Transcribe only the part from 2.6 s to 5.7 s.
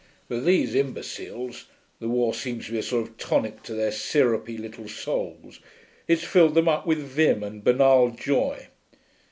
to be a sort of tonic to their syrupy little souls;